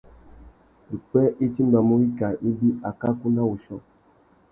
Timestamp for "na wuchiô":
3.35-3.77